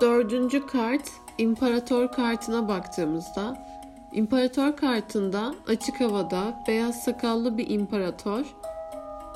[0.00, 3.68] dördüncü kart İmparator kartına baktığımızda
[4.12, 8.44] İmparator kartında açık havada beyaz sakallı bir imparator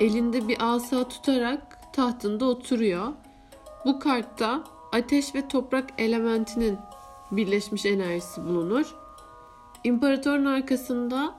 [0.00, 3.12] elinde bir asa tutarak tahtında oturuyor.
[3.84, 6.78] Bu kartta ateş ve toprak elementinin
[7.30, 8.94] birleşmiş enerjisi bulunur.
[9.84, 11.34] İmparatorun arkasında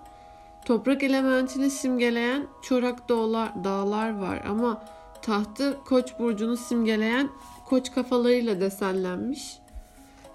[0.66, 4.84] toprak elementini simgeleyen çorak dağlar, dağlar var ama
[5.22, 7.30] tahtı koç burcunu simgeleyen
[7.74, 9.60] koç kafalarıyla desenlenmiş.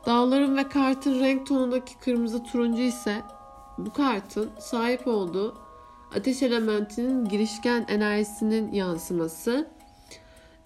[0.07, 3.23] Dağların ve kartın renk tonundaki kırmızı turuncu ise
[3.79, 5.59] bu kartın sahip olduğu
[6.17, 9.69] ateş elementinin girişken enerjisinin yansıması.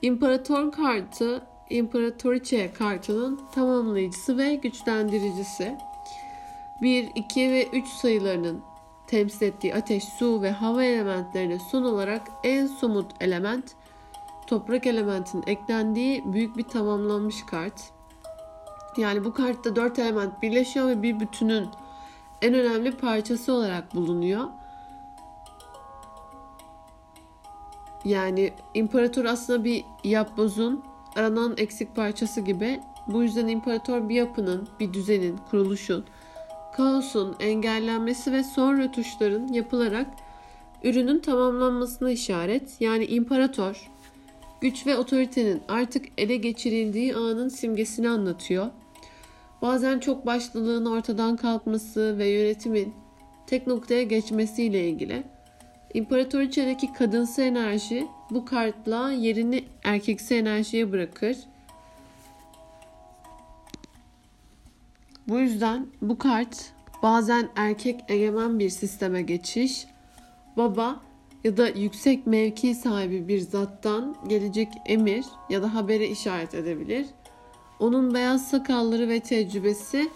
[0.02, 5.76] İmparator kartı İmparatoriçe kartının tamamlayıcısı ve güçlendiricisi.
[6.82, 8.60] 1, 2 ve 3 sayılarının
[9.06, 13.74] temsil ettiği ateş, su ve hava elementlerine son olarak en somut element
[14.52, 17.92] toprak elementinin eklendiği büyük bir tamamlanmış kart.
[18.96, 21.68] Yani bu kartta 4 element birleşiyor ve bir bütünün
[22.42, 24.44] en önemli parçası olarak bulunuyor.
[28.04, 30.84] Yani imparator aslında bir yapbozun
[31.16, 32.80] aranan eksik parçası gibi.
[33.06, 36.04] Bu yüzden imparator bir yapının, bir düzenin, kuruluşun,
[36.76, 40.06] kaosun engellenmesi ve son rötuşların yapılarak
[40.84, 42.80] ürünün tamamlanmasına işaret.
[42.80, 43.91] Yani imparator
[44.62, 48.66] güç ve otoritenin artık ele geçirildiği anın simgesini anlatıyor.
[49.62, 52.94] Bazen çok başlılığın ortadan kalkması ve yönetimin
[53.46, 55.22] tek noktaya geçmesiyle ilgili.
[55.94, 61.36] İmparatoriçedeki kadınsı enerji bu kartla yerini erkeksi enerjiye bırakır.
[65.28, 69.86] Bu yüzden bu kart bazen erkek egemen bir sisteme geçiş,
[70.56, 71.00] baba
[71.44, 77.06] ya da yüksek mevki sahibi bir zattan gelecek emir ya da habere işaret edebilir.
[77.78, 80.10] Onun beyaz sakalları ve tecrübesi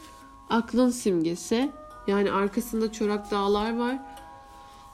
[0.51, 1.71] aklın simgesi.
[2.07, 3.99] Yani arkasında çorak dağlar var.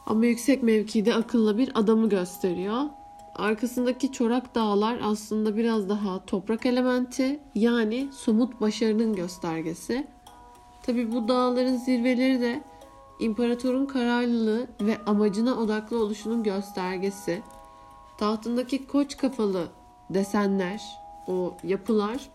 [0.06, 2.82] Ama yüksek mevkide akıllı bir adamı gösteriyor.
[3.34, 10.06] Arkasındaki çorak dağlar aslında biraz daha toprak elementi yani somut başarının göstergesi.
[10.82, 12.62] Tabi bu dağların zirveleri de
[13.20, 17.42] imparatorun kararlılığı ve amacına odaklı oluşunun göstergesi.
[18.18, 19.68] Tahtındaki koç kafalı
[20.10, 20.82] desenler,
[21.26, 22.30] o yapılar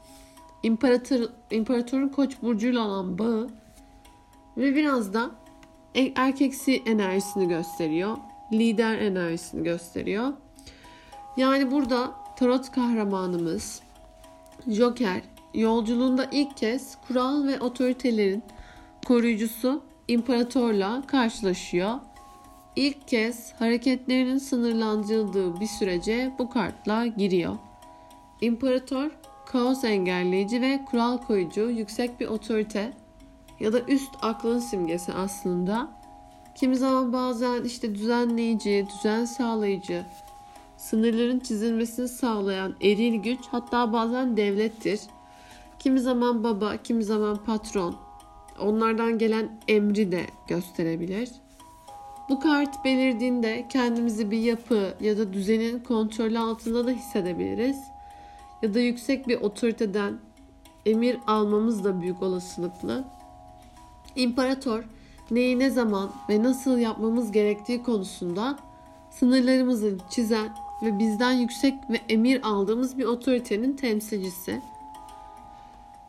[0.64, 1.20] imparator,
[1.52, 3.50] imparatorun koç burcuyla olan bağı
[4.58, 5.32] ve biraz da
[5.96, 8.18] e, erkeksi enerjisini gösteriyor.
[8.54, 10.34] Lider enerjisini gösteriyor.
[11.38, 13.82] Yani burada tarot kahramanımız
[14.68, 15.22] Joker
[15.54, 18.44] yolculuğunda ilk kez kural ve otoritelerin
[19.08, 21.94] koruyucusu imparatorla karşılaşıyor.
[22.76, 27.58] İlk kez hareketlerinin sınırlandırıldığı bir sürece bu kartla giriyor.
[28.42, 29.12] İmparator
[29.46, 32.94] kaos engelleyici ve kural koyucu yüksek bir otorite
[33.60, 35.90] ya da üst aklın simgesi aslında.
[36.56, 40.06] Kimi zaman bazen işte düzenleyici, düzen sağlayıcı,
[40.78, 45.00] sınırların çizilmesini sağlayan eril güç hatta bazen devlettir.
[45.80, 48.07] Kimi zaman baba, kimi zaman patron.
[48.62, 51.30] Onlardan gelen emri de gösterebilir.
[52.30, 57.78] Bu kart belirdiğinde kendimizi bir yapı ya da düzenin kontrolü altında da hissedebiliriz.
[58.62, 60.20] Ya da yüksek bir otoriteden
[60.86, 63.04] emir almamız da büyük olasılıklı.
[64.16, 64.84] İmparator
[65.32, 68.58] neyi ne zaman ve nasıl yapmamız gerektiği konusunda
[69.12, 70.50] sınırlarımızı çizen
[70.82, 74.62] ve bizden yüksek ve emir aldığımız bir otoritenin temsilcisi.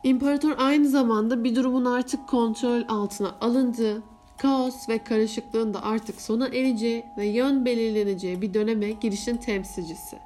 [0.03, 4.03] İmparator aynı zamanda bir durumun artık kontrol altına alındığı,
[4.37, 10.19] kaos ve karışıklığın da artık sona ereceği ve yön belirleneceği bir döneme girişin temsilcisi.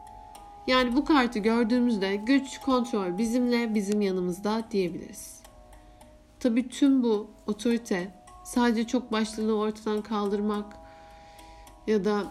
[0.67, 5.41] Yani bu kartı gördüğümüzde güç, kontrol bizimle, bizim yanımızda diyebiliriz.
[6.39, 8.11] Tabii tüm bu otorite
[8.43, 10.77] sadece çok başlılığı ortadan kaldırmak
[11.87, 12.23] ya da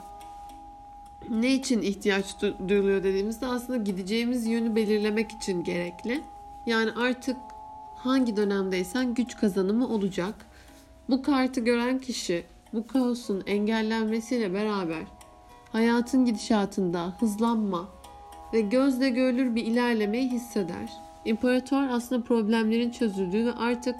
[1.30, 2.24] ne için ihtiyaç
[2.68, 6.22] duyuluyor dediğimizde aslında gideceğimiz yönü belirlemek için gerekli.
[6.66, 7.36] Yani artık
[7.96, 10.34] hangi dönemdeysen güç kazanımı olacak.
[11.10, 15.02] Bu kartı gören kişi bu kaosun engellenmesiyle beraber
[15.72, 17.88] hayatın gidişatında hızlanma
[18.52, 20.92] ve gözle görülür bir ilerlemeyi hisseder.
[21.24, 23.96] İmparator aslında problemlerin çözüldüğü ve artık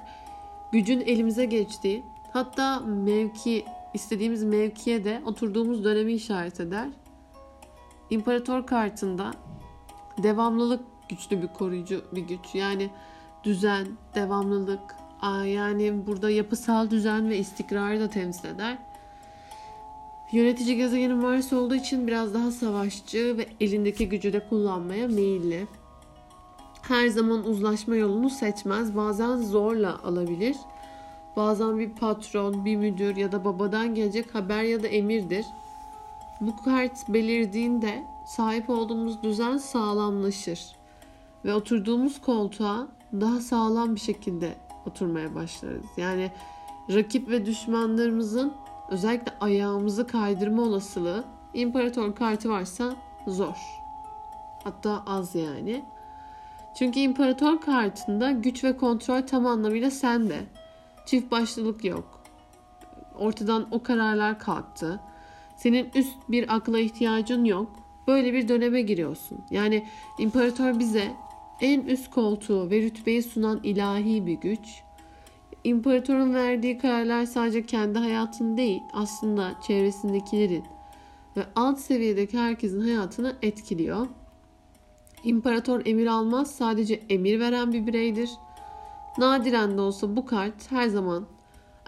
[0.73, 3.65] gücün elimize geçtiği, hatta mevki
[3.95, 6.89] istediğimiz mevkiye de oturduğumuz dönemi işaret eder.
[8.11, 9.31] İmparator kartında
[10.23, 12.55] devamlılık güçlü bir koruyucu bir güç.
[12.55, 12.91] Yani
[13.45, 14.97] düzen, devamlılık,
[15.45, 18.79] yani burada yapısal düzen ve istikrarı da temsil eder.
[20.33, 25.67] Yönetici gezegenin Mars olduğu için biraz daha savaşçı ve elindeki gücü de kullanmaya meyilli.
[26.83, 28.97] her zaman uzlaşma yolunu seçmez.
[28.97, 30.57] Bazen zorla alabilir.
[31.37, 35.47] Bazen bir patron, bir müdür ya da babadan gelecek haber ya da emirdir.
[36.41, 40.82] Bu kart belirdiğinde sahip olduğumuz düzen sağlamlaşır
[41.45, 44.55] ve oturduğumuz koltuğa daha sağlam bir şekilde
[44.87, 45.87] oturmaya başlarız.
[45.97, 46.31] Yani
[46.91, 48.53] rakip ve düşmanlarımızın
[48.91, 51.25] özellikle ayağımızı kaydırma olasılığı
[51.55, 52.95] imparator kartı varsa
[53.27, 53.57] zor.
[54.65, 55.85] Hatta az yani.
[56.79, 60.41] Çünkü imparator kartında güç ve kontrol tam anlamıyla sende.
[61.07, 62.23] Çift başlılık yok.
[63.19, 65.01] Ortadan o kararlar kalktı.
[65.57, 67.73] Senin üst bir akla ihtiyacın yok.
[68.07, 69.39] Böyle bir döneme giriyorsun.
[69.51, 69.87] Yani
[70.19, 71.13] imparator bize
[71.63, 74.83] en üst koltuğu ve rütbeyi sunan ilahi bir güç.
[75.65, 80.65] İmparatorun verdiği kararlar sadece kendi hayatın değil, aslında çevresindekilerin
[81.37, 84.07] ve alt seviyedeki herkesin hayatını etkiliyor.
[85.25, 88.31] İmparator emir almaz, sadece emir veren bir bireydir.
[89.19, 91.27] Nadiren de olsa bu kart her zaman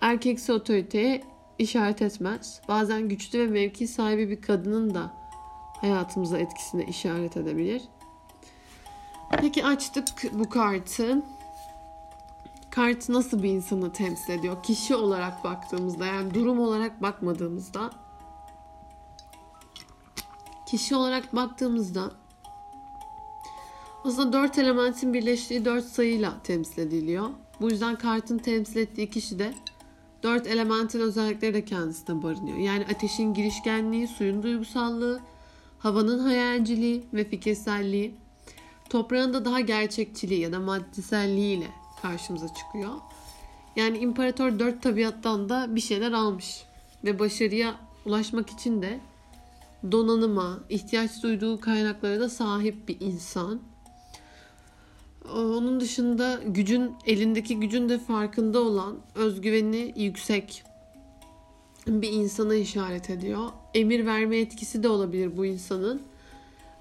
[0.00, 1.22] erkeksi otoriteye
[1.58, 2.60] işaret etmez.
[2.68, 5.12] Bazen güçlü ve mevki sahibi bir kadının da
[5.80, 7.82] hayatımıza etkisine işaret edebilir.
[9.40, 11.22] Peki açtık bu kartı.
[12.70, 14.62] Kart nasıl bir insanı temsil ediyor?
[14.62, 17.90] Kişi olarak baktığımızda yani durum olarak bakmadığımızda
[20.66, 22.10] kişi olarak baktığımızda
[24.04, 27.30] aslında dört elementin birleştiği dört sayıyla temsil ediliyor.
[27.60, 29.54] Bu yüzden kartın temsil ettiği kişi de
[30.22, 32.58] dört elementin özellikleri de kendisinde barınıyor.
[32.58, 35.20] Yani ateşin girişkenliği, suyun duygusallığı,
[35.78, 38.14] havanın hayalciliği ve fikirselliği,
[38.90, 41.68] toprağın da daha gerçekçiliği ya da maddeselliğiyle
[42.02, 42.90] karşımıza çıkıyor.
[43.76, 46.64] Yani imparator dört tabiattan da bir şeyler almış
[47.04, 47.74] ve başarıya
[48.06, 49.00] ulaşmak için de
[49.92, 53.60] donanıma, ihtiyaç duyduğu kaynaklara da sahip bir insan.
[55.34, 60.62] Onun dışında gücün, elindeki gücün de farkında olan, özgüveni yüksek
[61.86, 63.48] bir insana işaret ediyor.
[63.74, 66.02] Emir verme etkisi de olabilir bu insanın.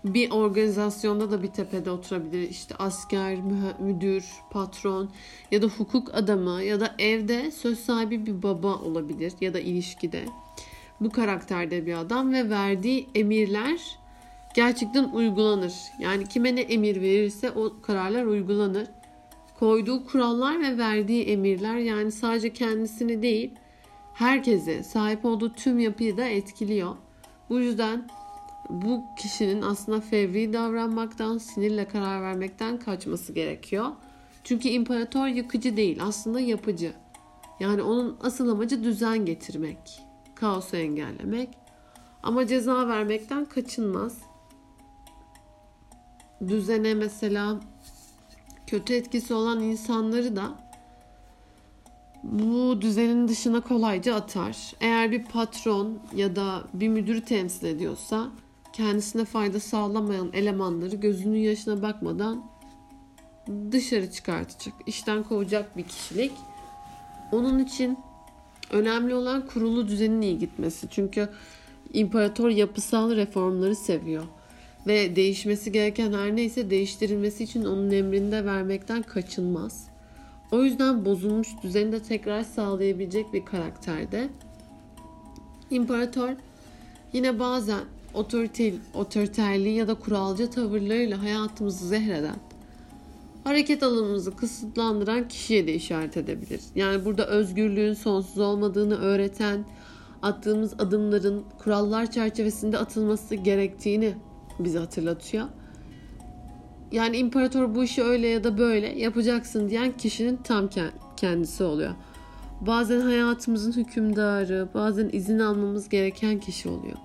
[0.06, 2.50] Bir organizasyonda da bir tepede oturabilir.
[2.50, 3.38] İşte asker,
[3.80, 5.10] müdür, patron
[5.52, 10.26] ya da hukuk adamı ya da evde söz sahibi bir baba olabilir ya da ilişkide.
[11.02, 13.80] Bu karakterde bir adam ve verdiği emirler
[14.56, 15.74] gerçekten uygulanır.
[16.00, 18.88] Yani kime ne emir verirse o kararlar uygulanır.
[19.60, 23.52] Koyduğu kurallar ve verdiği emirler yani sadece kendisini değil
[24.14, 26.96] herkese sahip olduğu tüm yapıyı da etkiliyor.
[27.50, 28.08] Bu yüzden
[28.70, 33.88] bu kişinin aslında fevri davranmaktan, sinirle karar vermekten kaçması gerekiyor.
[34.44, 36.94] Çünkü imparator yıkıcı değil, aslında yapıcı.
[37.60, 40.02] Yani onun asıl amacı düzen getirmek,
[40.36, 41.50] kaosu engellemek.
[42.24, 44.18] Ama ceza vermekten kaçınmaz.
[46.48, 47.60] Düzene mesela
[48.68, 50.52] kötü etkisi olan insanları da
[52.24, 54.74] bu düzenin dışına kolayca atar.
[54.82, 58.32] Eğer bir patron ya da bir müdürü temsil ediyorsa
[58.74, 62.46] kendisine fayda sağlamayan elemanları gözünün yaşına bakmadan
[63.72, 66.32] dışarı çıkartacak, işten kovacak bir kişilik.
[67.32, 67.98] Onun için
[68.72, 70.88] önemli olan kurulu düzenin iyi gitmesi.
[70.90, 71.30] Çünkü
[71.94, 74.24] imparator yapısal reformları seviyor
[74.88, 79.88] ve değişmesi gereken her neyse değiştirilmesi için onun emrinde vermekten kaçınmaz.
[80.52, 84.30] O yüzden bozulmuş düzeni de tekrar sağlayabilecek bir karakterde.
[85.70, 86.30] İmparator
[87.14, 87.84] yine bazen
[88.14, 92.36] otoriter, otoriterliği ya da kuralcı tavırlarıyla hayatımızı zehreden,
[93.44, 96.62] hareket alanımızı kısıtlandıran kişiye de işaret edebilir.
[96.76, 99.66] Yani burada özgürlüğün sonsuz olmadığını öğreten,
[100.22, 104.14] attığımız adımların kurallar çerçevesinde atılması gerektiğini
[104.60, 105.46] bize hatırlatıyor.
[106.92, 110.70] Yani imparator bu işi öyle ya da böyle yapacaksın diyen kişinin tam
[111.18, 111.94] kendisi oluyor.
[112.62, 116.98] Bazen hayatımızın hükümdarı, bazen izin almamız gereken kişi oluyor.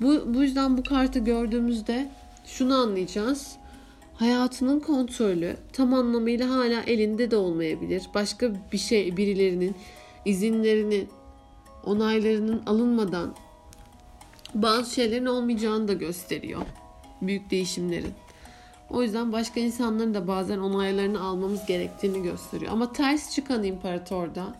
[0.00, 2.10] Bu, bu yüzden bu kartı gördüğümüzde
[2.46, 3.56] şunu anlayacağız.
[4.14, 8.02] Hayatının kontrolü tam anlamıyla hala elinde de olmayabilir.
[8.14, 9.74] Başka bir şey birilerinin
[10.24, 11.08] izinlerinin
[11.84, 13.34] onaylarının alınmadan
[14.54, 16.62] bazı şeylerin olmayacağını da gösteriyor.
[17.22, 18.12] Büyük değişimlerin.
[18.90, 22.72] O yüzden başka insanların da bazen onaylarını almamız gerektiğini gösteriyor.
[22.72, 24.54] Ama ters çıkan imparatorda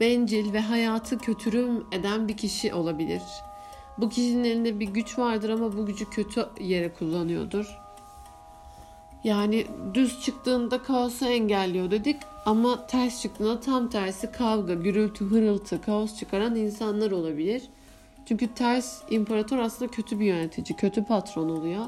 [0.00, 3.22] bencil ve hayatı kötürüm eden bir kişi olabilir.
[3.98, 7.78] Bu kişinin elinde bir güç vardır ama bu gücü kötü yere kullanıyordur.
[9.24, 16.18] Yani düz çıktığında kaosu engelliyor dedik ama ters çıktığında tam tersi kavga, gürültü, hırıltı, kaos
[16.18, 17.62] çıkaran insanlar olabilir.
[18.26, 21.84] Çünkü ters imparator aslında kötü bir yönetici, kötü patron oluyor.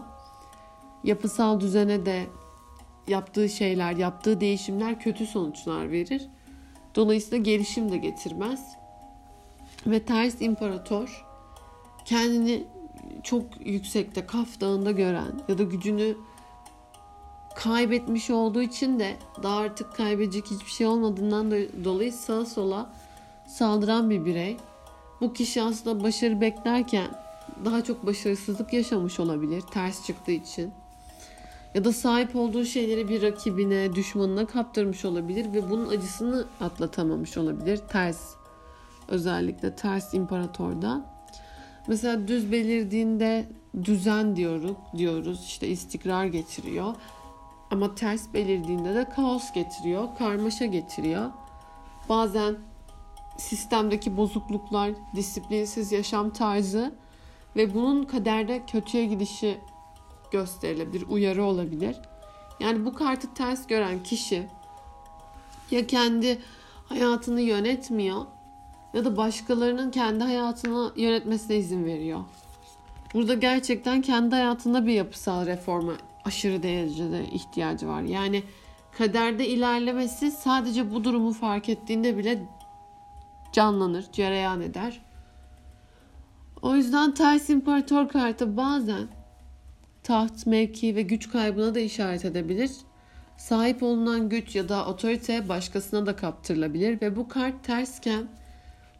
[1.05, 2.27] Yapısal düzene de
[3.09, 6.29] yaptığı şeyler, yaptığı değişimler kötü sonuçlar verir.
[6.95, 8.77] Dolayısıyla gelişim de getirmez.
[9.87, 11.27] Ve ters imparator
[12.05, 12.65] kendini
[13.23, 16.17] çok yüksekte, Kaf Dağı'nda gören ya da gücünü
[17.55, 21.51] kaybetmiş olduğu için de daha artık kaybedecek hiçbir şey olmadığından
[21.85, 22.91] dolayı sağa sola
[23.47, 24.57] saldıran bir birey.
[25.21, 27.09] Bu kişi aslında başarı beklerken
[27.65, 30.73] daha çok başarısızlık yaşamış olabilir ters çıktığı için.
[31.75, 37.77] Ya da sahip olduğu şeyleri bir rakibine, düşmanına kaptırmış olabilir ve bunun acısını atlatamamış olabilir.
[37.77, 38.35] Ters
[39.09, 41.14] özellikle ters imparatorda.
[41.89, 43.49] Mesela düz belirdiğinde
[43.85, 46.95] düzen diyoruz, diyoruz işte istikrar getiriyor.
[47.71, 51.31] Ama ters belirdiğinde de kaos getiriyor, karmaşa getiriyor.
[52.09, 52.57] Bazen
[53.37, 56.95] sistemdeki bozukluklar, disiplinsiz yaşam tarzı
[57.57, 59.59] ve bunun kaderde kötüye gidişi
[60.31, 61.97] gösterilebilir, uyarı olabilir.
[62.61, 64.47] Yani bu kartı ters gören kişi
[65.71, 66.39] ya kendi
[66.89, 68.27] hayatını yönetmiyor
[68.95, 72.21] ya da başkalarının kendi hayatını yönetmesine izin veriyor.
[73.15, 75.93] Burada gerçekten kendi hayatında bir yapısal reforma
[76.25, 78.03] aşırı derecede ihtiyacı var.
[78.03, 78.43] Yani
[78.99, 82.43] kaderde ilerlemesi sadece bu durumu fark ettiğinde bile
[83.53, 85.01] canlanır, cereyan eder.
[86.63, 89.09] O yüzden ters imparator kartı bazen
[90.03, 92.71] taht, mevki ve güç kaybına da işaret edebilir.
[93.37, 98.29] Sahip olunan güç ya da otorite başkasına da kaptırılabilir ve bu kart tersken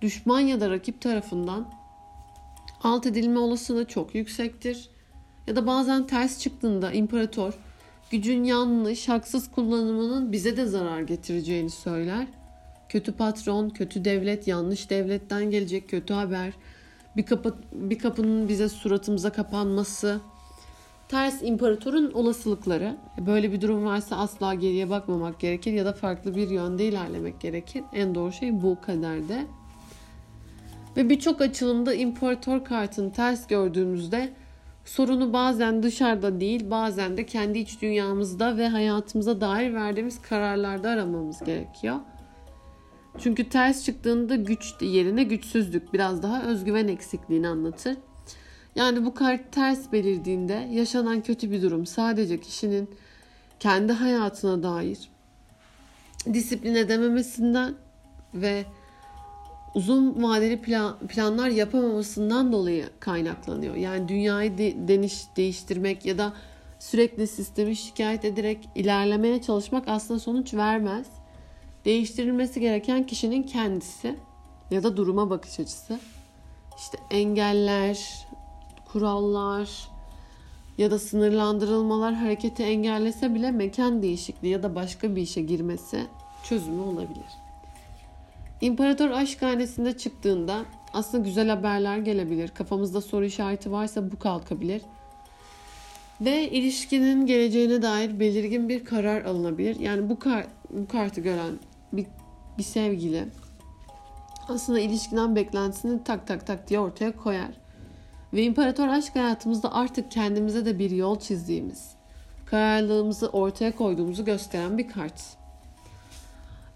[0.05, 1.69] düşman ya da rakip tarafından
[2.83, 4.91] alt edilme olasılığı çok yüksektir.
[5.47, 7.55] Ya da bazen ters çıktığında imparator
[8.11, 12.27] gücün yanlış, haksız kullanımının bize de zarar getireceğini söyler.
[12.89, 16.53] Kötü patron, kötü devlet, yanlış devletten gelecek kötü haber,
[17.17, 20.21] bir kapı bir kapının bize suratımıza kapanması,
[21.09, 22.97] ters imparatorun olasılıkları.
[23.27, 27.85] Böyle bir durum varsa asla geriye bakmamak gerekir ya da farklı bir yönde ilerlemek gerekir.
[27.93, 29.47] En doğru şey bu kaderde.
[30.97, 34.33] Ve birçok açılımda imparator kartını ters gördüğümüzde
[34.85, 41.45] sorunu bazen dışarıda değil bazen de kendi iç dünyamızda ve hayatımıza dair verdiğimiz kararlarda aramamız
[41.45, 41.97] gerekiyor.
[43.19, 47.97] Çünkü ters çıktığında güç yerine güçsüzlük biraz daha özgüven eksikliğini anlatır.
[48.77, 52.91] Yani bu kart ters belirdiğinde yaşanan kötü bir durum sadece kişinin
[53.61, 54.99] kendi hayatına dair
[56.33, 57.75] disiplin edememesinden
[58.35, 58.65] ve
[59.75, 63.75] uzun vadeli plan, planlar yapamamasından dolayı kaynaklanıyor.
[63.75, 66.33] Yani dünyayı de, deniş, değiştirmek ya da
[66.79, 71.07] sürekli sistemi şikayet ederek ilerlemeye çalışmak aslında sonuç vermez.
[71.85, 74.17] Değiştirilmesi gereken kişinin kendisi
[74.71, 75.99] ya da duruma bakış açısı.
[76.79, 78.27] İşte engeller,
[78.93, 79.89] kurallar
[80.79, 86.07] ya da sınırlandırılmalar hareketi engellese bile mekan değişikliği ya da başka bir işe girmesi
[86.45, 87.44] çözümü olabilir.
[88.65, 92.49] İmparator aşk hanesinde çıktığında aslında güzel haberler gelebilir.
[92.49, 94.83] Kafamızda soru işareti varsa bu kalkabilir.
[96.21, 99.81] Ve ilişkinin geleceğine dair belirgin bir karar alınabilir.
[99.81, 101.59] Yani bu, kar, bu kartı gören
[101.93, 102.07] bir,
[102.59, 103.25] bir sevgili
[104.49, 107.51] aslında ilişkiden beklentisini tak tak tak diye ortaya koyar.
[108.33, 111.91] Ve imparator aşk hayatımızda artık kendimize de bir yol çizdiğimiz,
[112.47, 115.44] kararlılığımızı ortaya koyduğumuzu gösteren bir kart.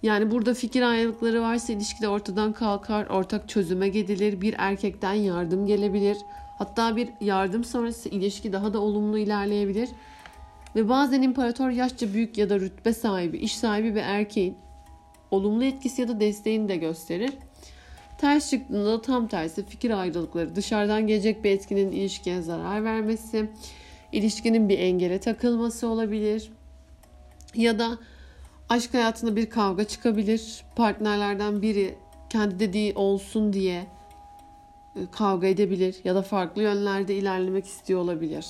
[0.02, 6.16] Yani burada fikir ayrılıkları varsa ilişkide ortadan kalkar, ortak çözüme gidilir, bir erkekten yardım gelebilir.
[6.58, 9.88] Hatta bir yardım sonrası ilişki daha da olumlu ilerleyebilir.
[10.76, 14.56] Ve bazen imparator yaşça büyük ya da rütbe sahibi, iş sahibi bir erkeğin
[15.30, 17.32] olumlu etkisi ya da desteğini de gösterir.
[18.18, 23.50] Ters çıktığında tam tersi fikir ayrılıkları, dışarıdan gelecek bir etkinin ilişkiye zarar vermesi,
[24.12, 26.52] ilişkinin bir engele takılması olabilir.
[27.54, 27.98] Ya da
[28.68, 30.64] aşk hayatında bir kavga çıkabilir.
[30.76, 31.94] Partnerlerden biri
[32.30, 33.86] kendi dediği olsun diye
[34.96, 38.46] e, kavga edebilir ya da farklı yönlerde ilerlemek istiyor olabilir.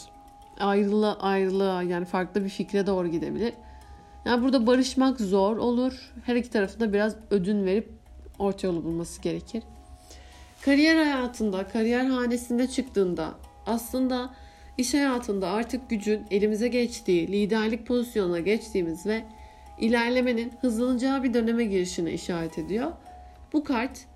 [0.61, 3.53] Ayrılığa, ayrılığa yani farklı bir fikre doğru gidebilir.
[4.25, 6.13] Yani burada barışmak zor olur.
[6.25, 7.93] Her iki tarafında biraz ödün verip
[8.39, 9.63] orta yolu bulması gerekir.
[10.65, 13.35] Kariyer hayatında, kariyer hanesinde çıktığında
[13.67, 14.35] aslında
[14.79, 19.25] iş hayatında artık gücün elimize geçtiği, liderlik pozisyonuna geçtiğimiz ve
[19.81, 22.93] ilerlemenin hızlanacağı bir döneme girişine işaret ediyor.
[23.53, 24.07] Bu kart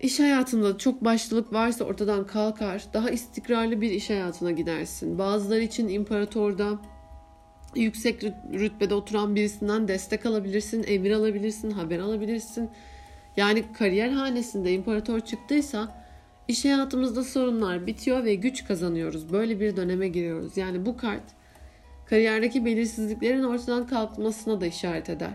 [0.00, 5.18] iş hayatında çok başlılık varsa ortadan kalkar, daha istikrarlı bir iş hayatına gidersin.
[5.18, 6.78] Bazıları için imparatorda
[7.74, 12.70] yüksek rütbede oturan birisinden destek alabilirsin, emir alabilirsin, haber alabilirsin.
[13.36, 16.04] Yani kariyer hanesinde imparator çıktıysa
[16.48, 19.32] iş hayatımızda sorunlar bitiyor ve güç kazanıyoruz.
[19.32, 20.56] Böyle bir döneme giriyoruz.
[20.56, 21.22] Yani bu kart
[22.10, 25.30] Kariyerdeki belirsizliklerin ortadan kalkmasına da işaret eder.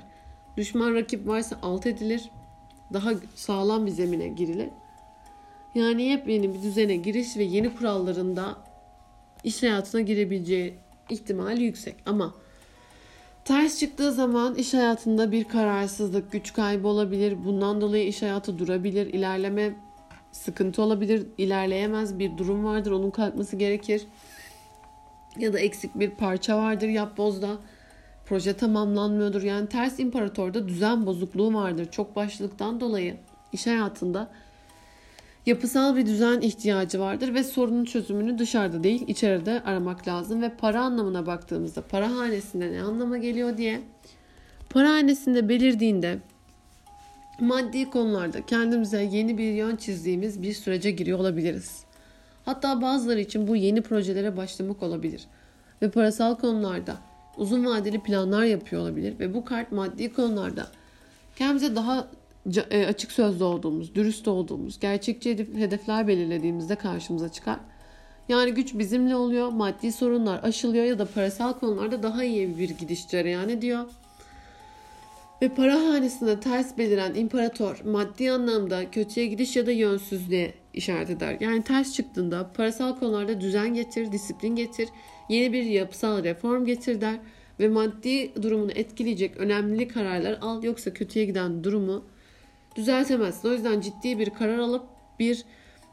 [0.57, 2.29] Düşman rakip varsa alt edilir.
[2.93, 4.69] Daha sağlam bir zemine girilir.
[5.75, 8.57] Yani yepyeni bir düzene giriş ve yeni kurallarında
[9.43, 10.73] iş hayatına girebileceği
[11.09, 11.95] ihtimali yüksek.
[12.05, 12.35] Ama
[13.45, 17.45] ters çıktığı zaman iş hayatında bir kararsızlık, güç kaybı olabilir.
[17.45, 19.75] Bundan dolayı iş hayatı durabilir, ilerleme
[20.31, 24.07] sıkıntı olabilir, ilerleyemez bir durum vardır, onun kalkması gerekir.
[25.39, 27.57] Ya da eksik bir parça vardır yapbozda.
[28.25, 29.41] Proje tamamlanmıyordur.
[29.43, 31.87] Yani ters imparatorda düzen bozukluğu vardır.
[31.91, 33.17] Çok başlıktan dolayı
[33.53, 34.29] iş hayatında
[35.45, 40.81] yapısal bir düzen ihtiyacı vardır ve sorunun çözümünü dışarıda değil içeride aramak lazım ve para
[40.81, 43.81] anlamına baktığımızda para hanesinde ne anlama geliyor diye
[44.69, 46.19] para hanesinde belirdiğinde
[47.39, 51.84] maddi konularda kendimize yeni bir yön çizdiğimiz bir sürece giriyor olabiliriz.
[52.45, 55.27] Hatta bazıları için bu yeni projelere başlamak olabilir
[55.81, 56.97] ve parasal konularda
[57.37, 60.67] uzun vadeli planlar yapıyor olabilir ve bu kart maddi konularda
[61.35, 62.07] kendimize daha
[62.69, 67.59] e, açık sözlü olduğumuz, dürüst olduğumuz, gerçekçi hedefler belirlediğimizde karşımıza çıkar.
[68.29, 73.07] Yani güç bizimle oluyor, maddi sorunlar aşılıyor ya da parasal konularda daha iyi bir gidiş
[73.07, 73.85] cereyan ediyor.
[75.41, 81.37] Ve para hanesinde ters beliren imparator maddi anlamda kötüye gidiş ya da yönsüzlüğe işaret eder.
[81.39, 84.89] Yani ters çıktığında parasal konularda düzen getir, disiplin getir,
[85.29, 87.19] yeni bir yapısal reform getir der
[87.59, 92.05] ve maddi durumunu etkileyecek önemli kararlar al yoksa kötüye giden durumu
[92.75, 93.49] düzeltemezsin.
[93.49, 94.83] O yüzden ciddi bir karar alıp
[95.19, 95.45] bir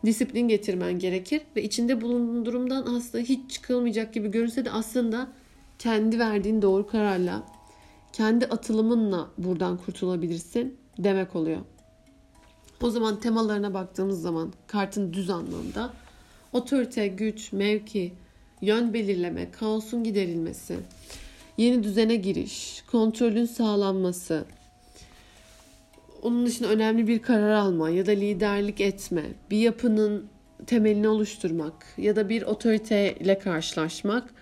[0.05, 5.29] disiplin getirmen gerekir ve içinde bulunduğun durumdan aslında hiç çıkılmayacak gibi görünse de aslında
[5.79, 7.47] kendi verdiğin doğru kararla,
[8.12, 11.61] kendi atılımınla buradan kurtulabilirsin demek oluyor.
[12.83, 15.91] O zaman temalarına baktığımız zaman kartın düz anlamda
[16.53, 18.12] otorite, güç, mevki,
[18.61, 20.77] yön belirleme, kaosun giderilmesi,
[21.57, 24.45] yeni düzene giriş, kontrolün sağlanması,
[26.23, 30.27] onun dışında önemli bir karar alma ya da liderlik etme, bir yapının
[30.66, 34.35] temelini oluşturmak ya da bir otoriteyle karşılaşmak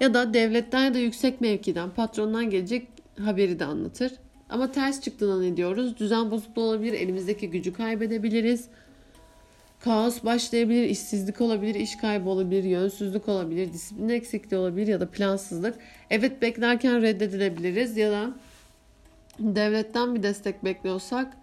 [0.00, 4.12] ya da devletten ya da yüksek mevkiden, patrondan gelecek haberi de anlatır.
[4.52, 5.98] Ama ters çıktığında ne diyoruz?
[5.98, 8.68] Düzen bozukluğu olabilir, elimizdeki gücü kaybedebiliriz.
[9.80, 15.74] Kaos başlayabilir, işsizlik olabilir, iş kaybı olabilir, yönsüzlük olabilir, disiplin eksikliği olabilir ya da plansızlık.
[16.10, 18.30] Evet beklerken reddedilebiliriz ya da
[19.38, 21.36] devletten bir destek bekliyorsak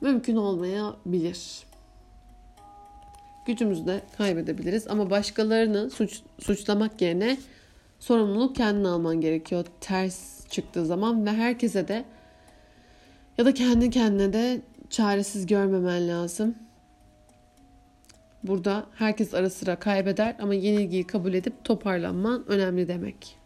[0.00, 1.66] mümkün olmayabilir.
[3.46, 7.36] Gücümüzü de kaybedebiliriz ama başkalarını suç, suçlamak yerine
[7.98, 12.04] sorumluluk kendin alman gerekiyor ters çıktığı zaman ve herkese de
[13.38, 16.54] ya da kendi kendine de çaresiz görmemen lazım.
[18.42, 23.38] Burada herkes ara sıra kaybeder ama yenilgiyi kabul edip toparlanman önemli demek.